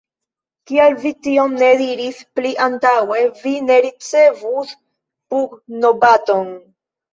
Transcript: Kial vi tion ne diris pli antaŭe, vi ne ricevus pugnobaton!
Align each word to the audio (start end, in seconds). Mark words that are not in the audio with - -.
Kial 0.69 0.95
vi 1.03 1.11
tion 1.27 1.53
ne 1.63 1.69
diris 1.81 2.21
pli 2.39 2.55
antaŭe, 2.69 3.19
vi 3.43 3.55
ne 3.69 3.79
ricevus 3.87 4.75
pugnobaton! 4.89 6.53